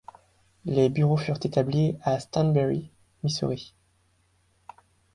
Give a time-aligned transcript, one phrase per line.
[0.65, 2.89] Les Bureaux furent établis à Stanberry,
[3.21, 3.75] Missouri.